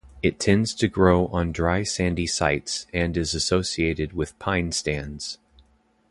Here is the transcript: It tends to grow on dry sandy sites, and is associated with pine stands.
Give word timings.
It 0.23 0.39
tends 0.39 0.73
to 0.73 0.87
grow 0.87 1.27
on 1.27 1.51
dry 1.51 1.83
sandy 1.83 2.25
sites, 2.25 2.87
and 2.91 3.15
is 3.15 3.35
associated 3.35 4.13
with 4.13 4.39
pine 4.39 4.71
stands. 4.71 5.37